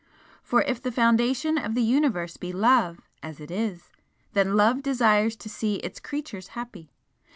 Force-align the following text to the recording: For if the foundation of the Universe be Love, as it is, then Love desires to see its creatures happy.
For 0.41 0.63
if 0.63 0.81
the 0.81 0.91
foundation 0.91 1.59
of 1.59 1.75
the 1.75 1.83
Universe 1.83 2.35
be 2.35 2.51
Love, 2.51 3.01
as 3.21 3.39
it 3.39 3.51
is, 3.51 3.91
then 4.33 4.55
Love 4.57 4.81
desires 4.81 5.35
to 5.35 5.47
see 5.47 5.75
its 5.75 5.99
creatures 5.99 6.47
happy. 6.57 6.89